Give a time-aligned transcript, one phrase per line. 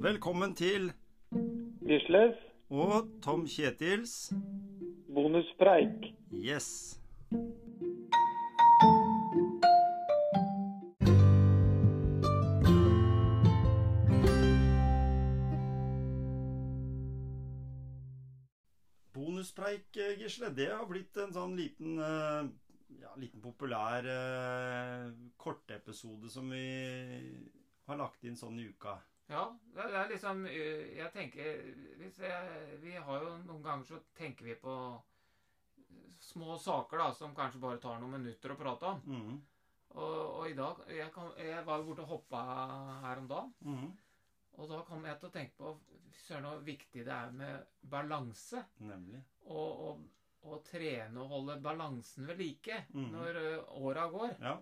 [0.00, 0.92] Velkommen til
[1.84, 2.36] Gisles,
[2.70, 4.32] og Tom Kjetils
[5.12, 6.06] bonuspreik.
[6.32, 6.96] Yes.
[19.12, 22.48] Bonuspreik, eh, Gisle, det har blitt en sånn liten eh,
[23.04, 26.64] ja, liten populær eh, kortepisode som vi
[27.84, 28.96] har lagt inn sånn i uka.
[29.30, 29.44] Ja,
[29.76, 34.54] det er- liksom øh, Jeg tenker jeg, Vi har jo noen ganger så tenker vi
[34.54, 34.74] på
[36.20, 39.00] små saker da som kanskje bare tar noen minutter å prate om.
[39.06, 39.40] Mm.
[39.90, 42.42] Og, og i dag jeg, kan, jeg var jo borte og hoppa
[43.06, 43.52] her om dagen.
[43.66, 43.88] Mm.
[44.60, 45.72] Og da kom jeg til å tenke på
[46.26, 48.64] søren hvor viktig det er med balanse.
[48.84, 49.22] Nemlig.
[49.48, 50.02] Og, og,
[50.46, 53.08] og trene og holde balansen ved like mm.
[53.14, 53.48] når ø,
[53.80, 54.36] åra går.
[54.42, 54.54] Ja.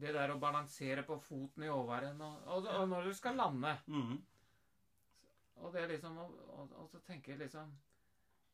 [0.00, 3.74] Det der å balansere på foten i overenden og, og, og når du skal lande.
[3.86, 4.18] mm.
[5.60, 7.72] Og det er liksom Og, og, og så tenker jeg liksom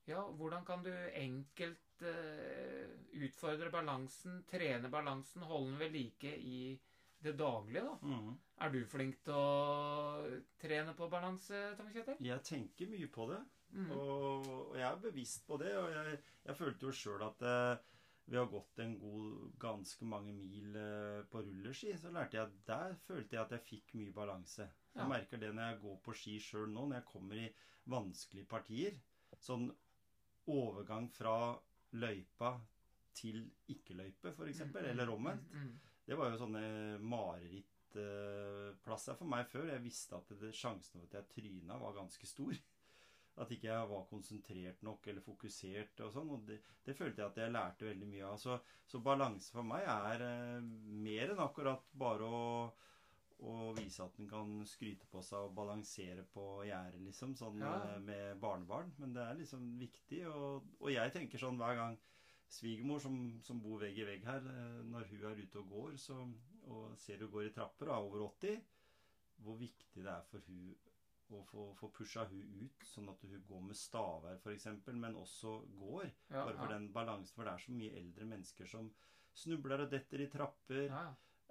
[0.09, 2.91] Ja, hvordan kan du enkelt uh,
[3.27, 6.79] utfordre balansen, trene balansen, holde den ved like i
[7.27, 7.97] det daglige, da?
[8.07, 8.37] Mm.
[8.63, 12.21] Er du flink til å trene på balanse, Tom Kjetil?
[12.23, 13.43] Jeg tenker mye på det,
[13.77, 13.89] Mm.
[13.91, 15.73] og, og jeg er bevisst på det.
[15.77, 17.96] Og jeg, jeg følte jo sjøl at eh,
[18.27, 22.95] ved har gått en god, ganske mange mil eh, på rulleski, så lærte jeg der
[23.07, 24.67] følte jeg at jeg fikk mye balanse.
[24.97, 25.09] Jeg Ja.
[25.09, 27.55] merker det når jeg går på ski sjøl nå, når jeg kommer i
[27.87, 28.97] vanskelige partier.
[29.39, 29.69] Sånn
[30.49, 31.37] overgang fra
[31.93, 32.55] løypa
[33.15, 35.53] til ikke-løype, f.eks., Mm, eller mm, omvendt.
[35.53, 35.79] mm, mm.
[36.07, 36.99] Det var jo sånne
[37.97, 39.69] marerittplasser for meg før.
[39.73, 42.53] Jeg visste at det, sjansen for at jeg tryna, var ganske stor.
[43.37, 46.31] At ikke jeg var konsentrert nok eller fokusert og sånn.
[46.33, 46.57] Og det,
[46.87, 48.39] det følte jeg at jeg lærte veldig mye av.
[48.41, 48.57] Så,
[48.89, 50.69] så balanse for meg er eh,
[51.07, 52.47] mer enn akkurat bare å,
[53.45, 57.37] å vise at en kan skryte på seg og balansere på gjerdet, liksom.
[57.37, 57.75] Sånn Ja.
[57.91, 58.95] eh, med barnebarn.
[59.03, 60.23] Men det er liksom viktig.
[60.33, 61.99] Og, og jeg tenker sånn hver gang
[62.49, 65.97] svigermor som, som bor vegg i vegg her, eh, når hun er ute og går
[66.01, 66.23] så,
[66.71, 68.61] og ser hun går i trapper og er over 80,
[69.45, 70.71] hvor viktig det er for hun
[71.35, 75.59] å få, få pusha hun ut, sånn at hun går med stavær f.eks., men også
[75.81, 76.07] går.
[76.31, 76.77] Ja, Bare for ja.
[76.77, 78.93] den balansen, for det er så mye eldre mennesker som
[79.37, 80.87] snubler og detter i trapper.
[80.87, 81.07] Ja,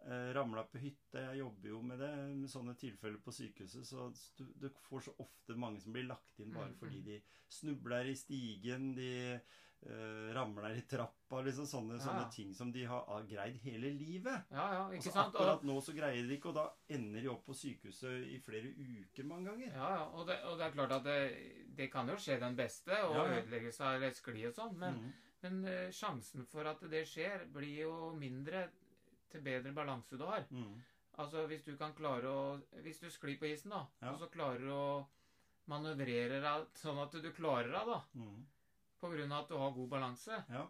[0.05, 1.17] Eh, ramla på hytte.
[1.17, 3.87] Jeg jobber jo med det, med sånne tilfeller på sykehuset.
[3.89, 7.05] Så du, du får så ofte mange som blir lagt inn bare Mm, fordi mm.
[7.07, 7.15] de
[7.49, 9.39] snubler i stigen, de
[9.85, 11.41] eh, ramler i trappa.
[11.45, 12.03] liksom Sånne, Ja.
[12.05, 14.43] sånne ting som de har har greid hele livet.
[14.51, 15.09] ja, ja, Og så?
[15.09, 18.39] Og, akkurat nå så greier de ikke, og da ender de opp på sykehuset i
[18.39, 19.73] flere uker mange ganger.
[19.73, 22.55] ja, ja, og, det, og det er klart at det, det kan jo skje den
[22.55, 25.13] beste, og ødeleggelse av eller skli og sånn, men mm.
[25.43, 28.69] Men uh, sjansen for at det skjer, blir jo mindre
[29.29, 30.45] til bedre balanse du har.
[30.49, 30.81] Mm.
[31.19, 34.59] Altså hvis du kan klare å Hvis du sklir på isen, da, og så klarer
[34.59, 35.05] du å
[35.67, 38.45] manøvrere deg sånn at du klarer deg, da, Mhm.
[39.03, 40.67] Av at du har god balanse, Ja.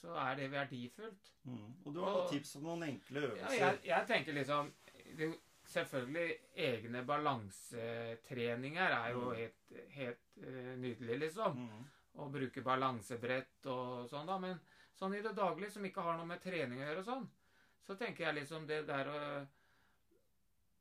[0.00, 1.32] så er det verdifullt.
[1.46, 1.74] Mm.
[1.86, 3.58] Og du har Og- tips om noen enkle Ja, øvelser?
[3.58, 4.72] jeg, jeg tenker liksom
[5.16, 9.36] det, Selvfølgelig egne balansetreninger er jo Mm.
[9.36, 11.56] helt, helt uh, nydelig, liksom.
[11.56, 11.84] Mm.
[12.18, 14.38] Å bruke balansebrett og sånn, da.
[14.38, 14.60] Men
[14.98, 17.28] sånn i det daglige, som ikke har noe med trening å gjøre og sånn,
[17.86, 19.46] så tenker jeg liksom det der å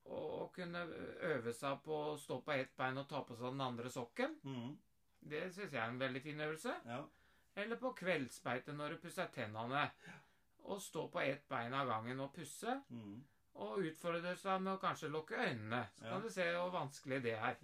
[0.10, 0.80] å kunne
[1.22, 4.36] øve seg på å stå på ett bein og ta på seg den andre sokken,
[4.44, 4.78] Mhm.
[5.22, 6.74] Det syns jeg er en veldig fin øvelse.
[6.86, 7.02] Ja.
[7.56, 9.90] Eller på kveldsbeite når du pusser tennene.
[10.72, 12.78] Og stå på ett bein av gangen og pusse.
[12.90, 13.18] Mm.
[13.62, 15.82] Og utfordre seg med å kanskje lukke øynene.
[15.98, 16.12] Så Ja.
[16.12, 17.58] kan du se hvor vanskelig det er.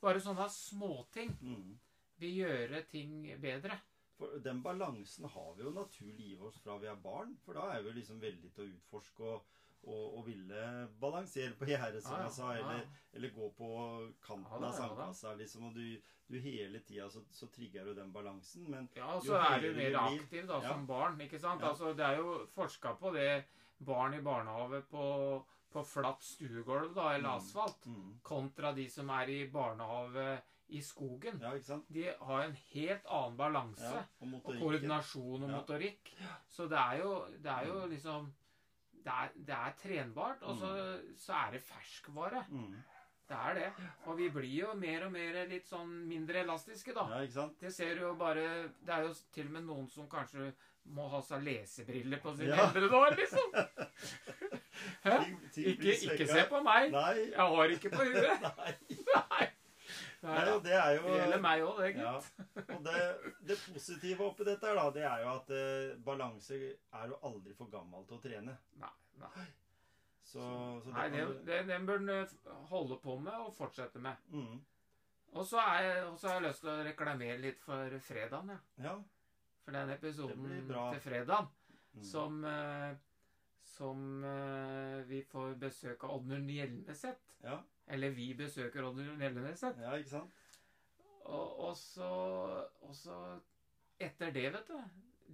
[0.00, 1.78] Bare sånne småting mm.
[2.18, 3.80] vil gjøre ting bedre.
[4.18, 7.38] For den balansen har vi jo naturlig i oss fra vi er barn.
[7.44, 9.46] For da er vi liksom veldig til å utforske og,
[9.88, 12.50] og, ville balansere på gjerdet, som ja, jeg sa.
[12.54, 12.60] ja.
[12.60, 13.68] Eller, eller gå på
[14.26, 15.34] kanten av sandkassa.
[15.34, 18.68] Liksom, og du, du hele tida så, så trigger du den balansen.
[18.70, 21.62] Men Ja, og så er du mer aktiv da, som barn, ikke sant?
[21.64, 23.44] Altså, det er jo forska på det
[23.78, 25.06] barn i barnehage på,
[25.72, 27.36] på flatt stuegulv, da, eller Mm.
[27.40, 28.20] asfalt, mm.
[28.22, 31.40] kontra de som er i barnehage i skogen.
[31.42, 31.88] Ja, ikke sant?
[31.88, 33.88] De har en helt annen balanse.
[33.90, 35.56] Ja, og Og koordinasjon og Ja.
[35.56, 36.12] motorikk.
[36.48, 38.28] Så det er jo, det er jo liksom
[39.04, 40.70] det er, det er trenbart, og så,
[41.16, 42.44] så er det ferskvare.
[42.50, 42.74] Mm.
[43.30, 43.68] Det er det.
[44.10, 47.04] Og vi blir jo mer og mer litt sånn mindre elastiske, da.
[47.12, 47.60] Ja, ikke sant?
[47.62, 48.42] Det ser du jo bare
[48.82, 50.48] Det er jo til og med noen som kanskje
[50.90, 52.66] må ha seg lesebriller på sine Ja.
[52.66, 53.52] eldre år, liksom.
[55.04, 56.90] Ting, ting Ikke, ikke se på meg.
[56.94, 57.14] Nei.
[57.30, 58.44] Jeg har ikke på huet.
[58.60, 58.72] Nei.
[60.22, 60.40] Nei.
[60.52, 62.14] Og det er jo Det gjelder meg òg, det, Ja,
[62.76, 62.96] og det,
[63.48, 67.54] det positive oppi dette her da, det er jo at eh, balanse er jo aldri
[67.56, 68.56] for gammel til å trene.
[68.82, 68.90] Nei,
[69.22, 69.46] nei.
[70.30, 70.40] Så,
[70.84, 74.20] så det Nei, den, det, den bør en holde på med og fortsette med.
[74.28, 74.60] mm,
[75.32, 78.60] Og så har jeg lyst til å reklamere litt for fredagen, ja.
[78.90, 78.94] Ja.
[79.64, 81.48] For den episoden til fredagen
[81.90, 82.04] Mm.
[82.06, 82.92] som eh,
[83.66, 87.18] Som eh, vi får besøk av Oddmund Hjelmeset.
[87.42, 87.56] Ja,
[87.90, 89.80] Eller vi besøker Odd Hjelmeset.
[89.82, 90.58] ja, ikke sant?
[91.30, 92.10] Og, og så
[92.86, 93.16] Og så
[94.00, 94.78] etter det, vet du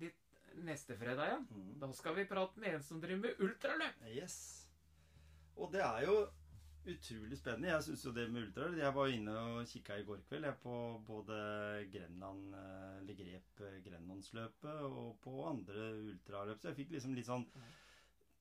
[0.01, 0.23] ditt
[0.67, 1.45] neste fredag igjen.
[1.53, 1.69] Mm.
[1.83, 4.03] Da skal vi prate med en som driver med ultraløp.
[4.11, 4.39] Yes.
[5.57, 6.17] Og det er jo
[6.87, 7.71] utrolig spennende.
[7.71, 10.59] Jeg syns jo det med ultraløp Jeg var inne og kikka i går kveld jeg,
[10.63, 10.75] på
[11.07, 11.39] både
[11.93, 16.61] Grenland eh, eller Grep eh, Grenlandsløpet og på andre ultraløp.
[16.61, 17.47] Så jeg fikk liksom litt sånn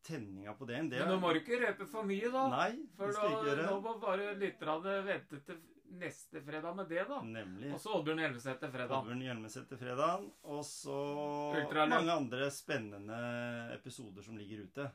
[0.05, 0.81] tenninga på det.
[0.91, 2.43] det Men nå må du ikke røpe for mye, da.
[2.51, 3.69] Nei, For det skal jeg ikke gjøre.
[3.71, 5.63] nå må bare lytterne vente til
[5.95, 7.21] neste fredag med det, da.
[7.23, 7.71] Nemlig.
[7.73, 8.95] Og så Oddbjørn Hjelmeset til fredag.
[8.99, 10.27] Oddbjørn Hjelmeset til fredag.
[10.43, 10.99] Og så
[11.75, 13.19] mange andre spennende
[13.75, 14.89] episoder som ligger ute.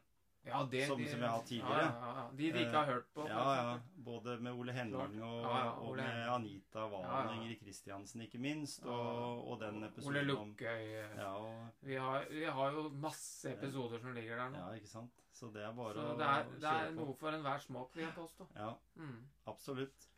[0.46, 1.84] Ja, det, Som- de, som jeg har hatt tidligere.
[1.84, 2.28] Ja, ja.
[2.36, 3.26] De de ikke har hørt på.
[3.28, 3.78] Ja, ja.
[4.04, 5.44] Både med Ole Henning og,
[5.84, 8.84] og med Anita Valen og Ingrid Kristiansen, ikke minst.
[8.86, 10.86] Og, og den episoden Ole Lukkøy.
[11.16, 11.34] ja,
[11.82, 14.58] Vi, har, vi har jo masse episoder som ligger der nå.
[14.64, 15.12] ja, ikke sant.
[15.32, 17.04] Så det er bare Så å det er, å det er kjøre på.
[17.04, 18.46] noe for enhver smak, vil jeg påstå.
[18.56, 19.20] Ja, Mm.
[19.46, 20.09] absolutt.